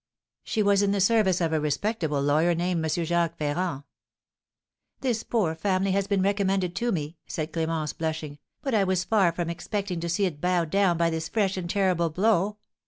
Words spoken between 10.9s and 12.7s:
by this fresh and terrible blow.